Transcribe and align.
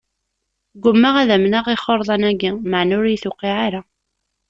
Gummaɣ 0.81 1.15
ad 1.21 1.29
amneɣ 1.35 1.65
ixurḍan-aki, 1.75 2.49
maɛna 2.71 2.93
ur 2.99 3.05
iyi-tuqiɛ 3.07 3.55
ara. 3.67 3.81